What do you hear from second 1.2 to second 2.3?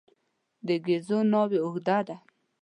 ناوې اوږده ده.